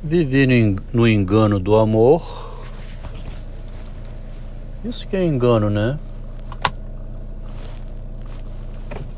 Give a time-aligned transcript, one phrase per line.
[0.00, 0.46] Vivi
[0.92, 2.54] no engano do amor.
[4.84, 5.98] Isso que é engano, né?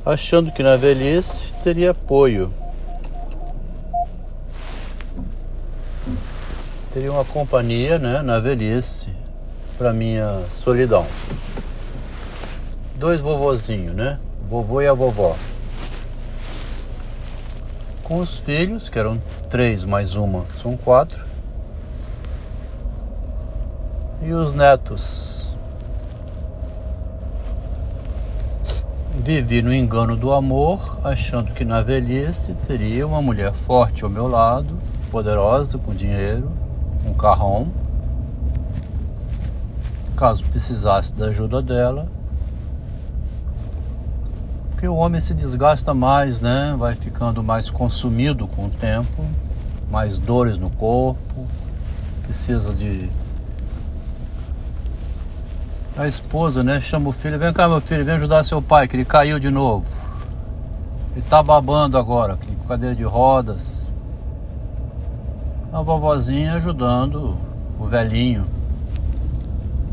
[0.06, 2.51] Achando que na velhice teria apoio.
[6.94, 9.10] Teria uma companhia, né, na velhice,
[9.76, 11.06] para minha solidão.
[12.97, 14.19] Dois vovozinhos, né?
[14.49, 15.37] Vovô e a vovó
[18.11, 21.25] com os filhos, que eram três mais uma, que são quatro,
[24.21, 25.55] e os netos.
[29.15, 34.27] Vivi no engano do amor, achando que na velhice teria uma mulher forte ao meu
[34.27, 34.77] lado,
[35.09, 36.51] poderosa, com dinheiro,
[37.06, 37.70] um carrão.
[40.17, 42.09] Caso precisasse da ajuda dela,
[44.80, 46.75] porque o homem se desgasta mais, né?
[46.79, 49.23] Vai ficando mais consumido com o tempo,
[49.91, 51.47] mais dores no corpo,
[52.23, 53.11] precisa de.
[55.98, 56.81] A esposa, né?
[56.81, 59.51] Chama o filho, vem cá, meu filho, vem ajudar seu pai, que ele caiu de
[59.51, 59.84] novo.
[61.14, 63.92] Ele tá babando agora, com cadeira de rodas.
[65.70, 67.36] A vovozinha ajudando
[67.78, 68.47] o velhinho.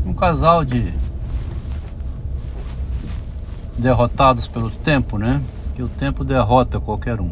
[0.06, 0.94] Um casal de
[3.78, 5.40] derrotados pelo tempo, né?
[5.74, 7.30] Que o tempo derrota qualquer um.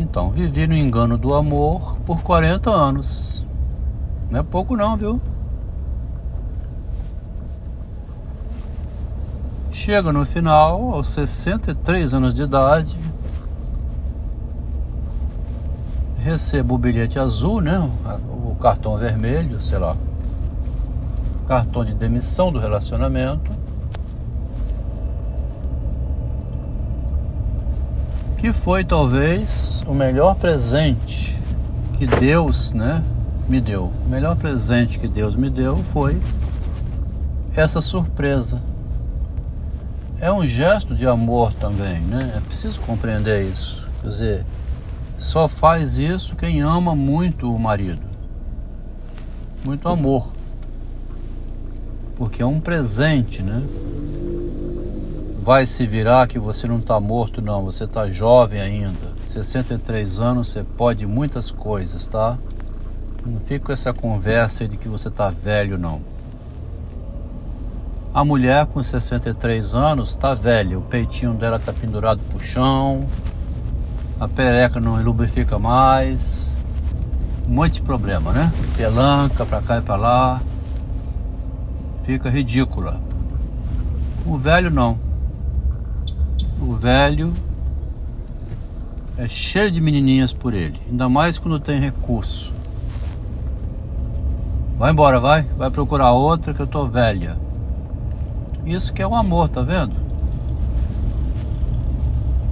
[0.00, 3.44] Então, vivi no engano do amor por 40 anos.
[4.30, 5.20] Não é pouco não, viu?
[9.70, 12.98] Chega no final, aos 63 anos de idade,
[16.18, 17.90] recebo o bilhete azul, né?
[18.28, 19.96] O cartão vermelho, sei lá,
[21.50, 23.50] cartão de demissão do relacionamento.
[28.38, 31.36] Que foi talvez o melhor presente
[31.98, 33.02] que Deus, né,
[33.48, 33.90] me deu.
[34.06, 36.20] O melhor presente que Deus me deu foi
[37.56, 38.62] essa surpresa.
[40.20, 42.34] É um gesto de amor também, né?
[42.36, 43.88] É preciso compreender isso.
[44.02, 44.46] Quer dizer,
[45.18, 48.02] só faz isso quem ama muito o marido.
[49.64, 50.39] Muito amor
[52.20, 53.62] porque é um presente, né?
[55.42, 59.14] Vai se virar que você não está morto, não, você está jovem ainda.
[59.24, 62.36] 63 anos, você pode muitas coisas, tá?
[63.24, 66.02] Não fica com essa conversa de que você está velho, não.
[68.12, 73.06] A mulher com 63 anos está velha, o peitinho dela está pendurado pro chão,
[74.20, 76.52] a pereca não lubrifica mais,
[77.48, 78.52] um monte de problema, né?
[78.76, 80.40] Pelanca para cá e para lá
[82.10, 83.00] fica ridícula.
[84.26, 84.98] O velho não.
[86.60, 87.32] O velho
[89.16, 92.52] é cheio de menininhas por ele, ainda mais quando tem recurso.
[94.76, 97.36] Vai embora, vai, vai procurar outra que eu tô velha.
[98.66, 99.94] Isso que é um amor, tá vendo?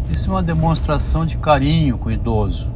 [0.08, 2.68] Isso é uma demonstração de carinho com o idoso.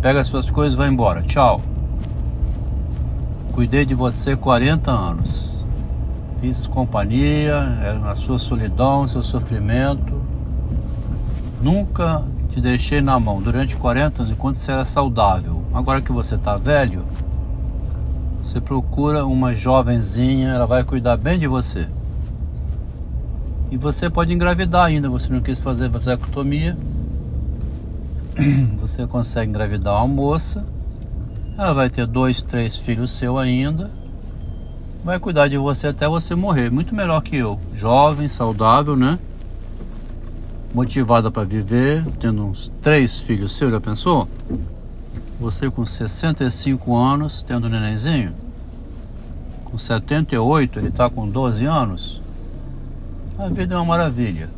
[0.00, 1.22] Pega as suas coisas vai embora.
[1.22, 1.60] Tchau.
[3.54, 5.64] Cuidei de você 40 anos.
[6.40, 7.54] Fiz companhia
[7.84, 10.20] é, na sua solidão, seu sofrimento.
[11.62, 15.62] Nunca te deixei na mão durante 40 anos enquanto você era saudável.
[15.72, 17.04] Agora que você está velho,
[18.42, 21.86] você procura uma jovenzinha, ela vai cuidar bem de você.
[23.70, 26.76] E você pode engravidar ainda, você não quis fazer vasectomia.
[28.80, 30.64] Você consegue engravidar uma moça
[31.56, 33.90] ela vai ter dois, três filhos seu ainda.
[35.04, 36.70] Vai cuidar de você até você morrer.
[36.70, 37.60] Muito melhor que eu.
[37.74, 39.18] Jovem, saudável, né?
[40.72, 44.26] Motivada para viver, tendo uns três filhos seu, já pensou?
[45.38, 48.34] Você com 65 anos, tendo um nenenzinho.
[49.64, 52.22] Com 78, ele está com 12 anos.
[53.38, 54.48] A vida é uma maravilha.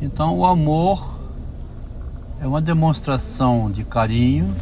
[0.00, 1.11] Então o amor
[2.42, 4.52] é uma demonstração de carinho.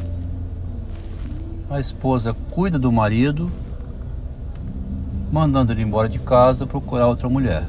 [1.71, 3.51] A esposa cuida do marido,
[5.33, 7.67] mandando ele embora de casa procurar outra mulher.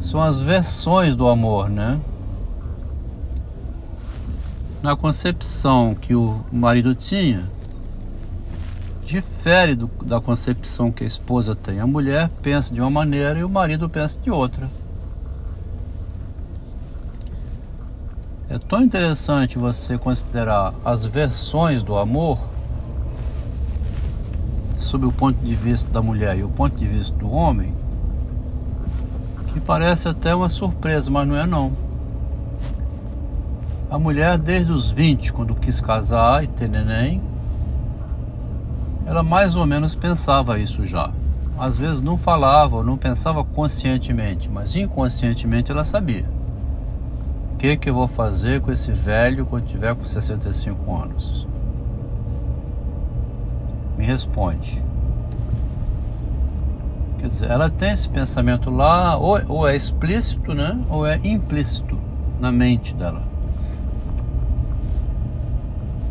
[0.00, 2.00] São as versões do amor, né?
[4.82, 7.50] Na concepção que o marido tinha,
[9.04, 11.80] difere do, da concepção que a esposa tem.
[11.80, 14.70] A mulher pensa de uma maneira e o marido pensa de outra.
[18.68, 22.38] Tão interessante você considerar as versões do amor
[24.78, 27.74] sob o ponto de vista da mulher e o ponto de vista do homem
[29.52, 31.72] que parece até uma surpresa, mas não é não.
[33.90, 37.20] A mulher desde os 20, quando quis casar e ter neném,
[39.04, 41.10] ela mais ou menos pensava isso já.
[41.58, 46.24] Às vezes não falava, não pensava conscientemente, mas inconscientemente ela sabia.
[47.60, 51.46] Que, que eu vou fazer com esse velho quando tiver com 65 anos?
[53.98, 54.82] Me responde.
[57.18, 60.82] Quer dizer, ela tem esse pensamento lá, ou, ou é explícito, né?
[60.88, 61.98] Ou é implícito
[62.40, 63.22] na mente dela.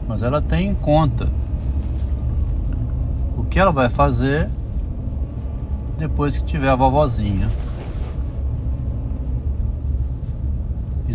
[0.08, 1.28] Mas ela tem em conta
[3.36, 4.48] o que ela vai fazer
[5.98, 7.50] depois que tiver a vovozinha.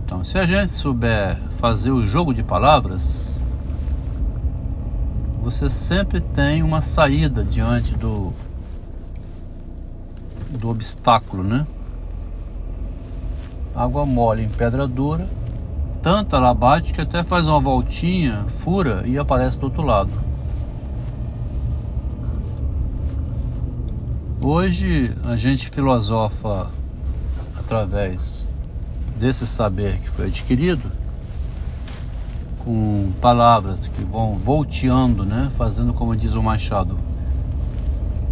[0.04, 3.40] Então, se a gente souber fazer o jogo de palavras,
[5.42, 8.32] você sempre tem uma saída diante do
[10.58, 11.66] do obstáculo, né?
[13.74, 15.26] Água mole em pedra dura,
[16.02, 20.12] tanto ela bate que até faz uma voltinha, fura e aparece do outro lado.
[24.40, 26.68] Hoje a gente filosofa
[27.58, 28.46] através
[29.16, 30.90] desse saber que foi adquirido
[32.64, 35.50] com palavras que vão volteando, né?
[35.56, 36.96] Fazendo como diz o Machado,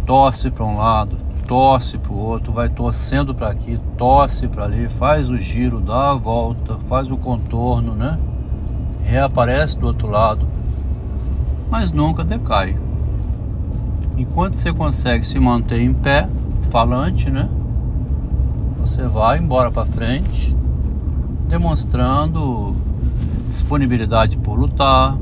[0.05, 4.89] torce para um lado, torce para o outro, vai torcendo para aqui, torce para ali,
[4.89, 8.17] faz o giro, dá a volta, faz o contorno, né?
[9.03, 10.47] Reaparece do outro lado,
[11.69, 12.75] mas nunca decai.
[14.17, 16.27] Enquanto você consegue se manter em pé,
[16.71, 17.49] falante, né?
[18.79, 20.55] Você vai embora para frente,
[21.47, 22.75] demonstrando
[23.47, 25.17] disponibilidade por lutar,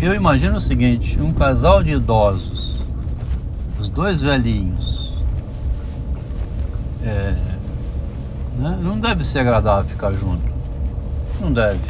[0.00, 2.72] eu imagino o seguinte: um casal de idosos
[3.82, 5.12] os dois velhinhos.
[7.02, 7.34] É,
[8.58, 8.78] né?
[8.80, 10.42] Não deve ser agradável ficar junto.
[11.40, 11.80] Não deve.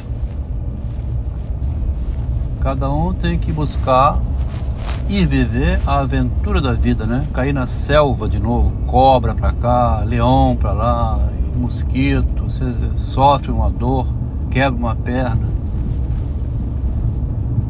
[2.60, 4.18] Cada um tem que buscar
[5.08, 7.26] e viver a aventura da vida, né?
[7.32, 11.18] Cair na selva de novo, cobra pra cá, leão pra lá,
[11.56, 12.64] mosquito, você
[12.96, 14.06] sofre uma dor,
[14.50, 15.48] quebra uma perna.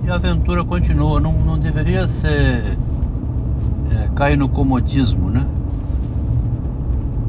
[0.05, 2.76] E a aventura continua, não, não deveria ser
[3.90, 5.46] é, cair no comodismo, né?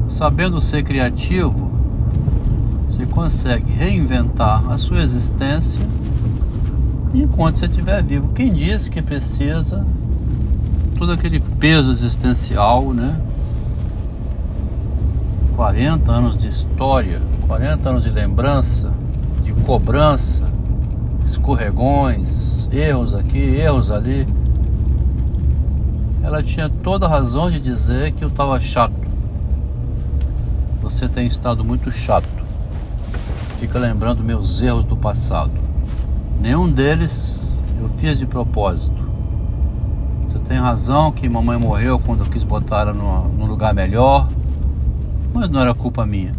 [0.08, 1.70] Sabendo ser criativo,
[2.88, 5.80] você consegue reinventar a sua existência
[7.22, 8.28] enquanto você estiver vivo.
[8.34, 9.86] Quem diz que precisa
[10.98, 13.20] todo aquele peso existencial, né?
[15.56, 18.90] 40 anos de história, 40 anos de lembrança,
[19.44, 20.44] de cobrança,
[21.24, 24.26] escorregões, erros aqui, erros ali
[26.24, 28.94] ela tinha toda a razão de dizer que eu estava chato.
[30.82, 32.28] Você tem estado muito chato.
[33.60, 35.52] Fica lembrando meus erros do passado.
[36.44, 39.02] Nenhum deles eu fiz de propósito.
[40.20, 44.28] Você tem razão que mamãe morreu quando eu quis botar ela num lugar melhor,
[45.32, 46.32] mas não era culpa minha.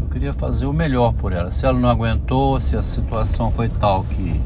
[0.00, 1.50] Eu queria fazer o melhor por ela.
[1.50, 4.40] Se ela não aguentou, se a situação foi tal que,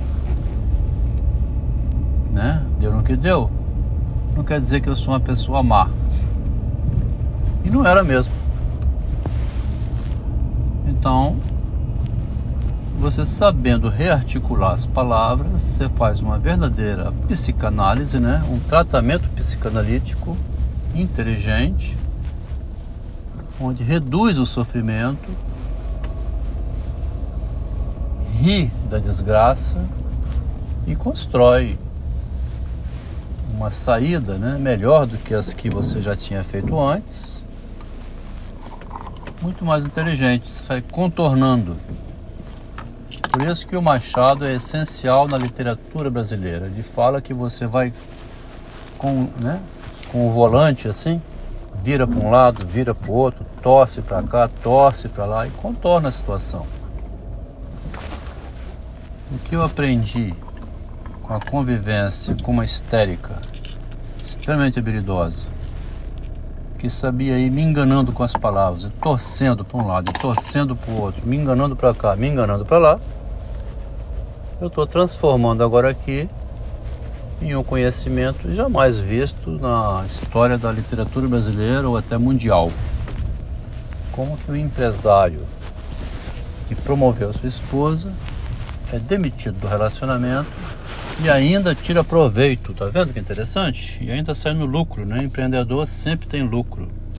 [2.33, 3.51] né, deu no que deu,
[4.35, 5.91] não quer dizer que eu sou uma pessoa má.
[7.63, 8.33] E não era mesmo.
[10.87, 11.37] Então,
[12.99, 18.43] você sabendo rearticular as palavras, você faz uma verdadeira psicanálise, né?
[18.51, 20.37] um tratamento psicanalítico
[20.95, 21.97] inteligente,
[23.61, 25.31] onde reduz o sofrimento,
[28.41, 29.79] ri da desgraça
[30.87, 31.79] e constrói
[33.55, 37.45] uma saída né, melhor do que as que você já tinha feito antes.
[39.41, 41.77] Muito mais inteligente, você vai contornando.
[43.37, 46.65] Por isso que o Machado é essencial na literatura brasileira.
[46.65, 47.93] Ele fala que você vai
[48.97, 49.61] com, né,
[50.11, 51.21] com o volante assim,
[51.83, 55.51] vira para um lado, vira para o outro, torce para cá, torce para lá e
[55.51, 56.67] contorna a situação.
[59.31, 60.33] O que eu aprendi
[61.23, 63.39] com a convivência com uma histérica
[64.19, 65.47] extremamente habilidosa,
[66.79, 71.03] que sabia ir me enganando com as palavras, torcendo para um lado, torcendo para o
[71.03, 73.01] outro, me enganando para cá, me enganando para lá.
[74.59, 76.27] Eu estou transformando agora aqui
[77.43, 82.73] em um conhecimento jamais visto na história da literatura brasileira ou até mundial.
[84.13, 85.43] Como que o empresário
[86.67, 88.11] que promoveu sua esposa
[88.91, 90.51] é demitido do relacionamento
[91.23, 94.03] e ainda tira proveito, tá vendo que interessante?
[94.03, 95.23] E ainda sai no lucro, né?
[95.23, 96.89] Empreendedor sempre tem lucro.